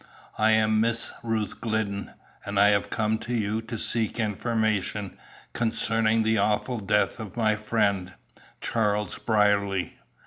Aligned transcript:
"I 0.39 0.53
am 0.53 0.81
Miss 0.81 1.13
Ruth 1.21 1.61
Glidden, 1.61 2.13
and 2.43 2.59
I 2.59 2.69
have 2.69 2.89
come 2.89 3.19
to 3.19 3.35
you 3.35 3.61
to 3.61 3.77
seek 3.77 4.19
information 4.19 5.15
concerning 5.53 6.23
the 6.23 6.39
awful 6.39 6.79
death 6.79 7.19
of 7.19 7.37
my 7.37 7.55
friend, 7.55 8.15
Charles 8.61 9.19
Brierly. 9.19 9.99